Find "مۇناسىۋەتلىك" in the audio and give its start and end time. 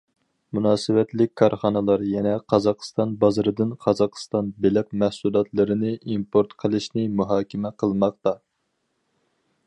0.57-1.31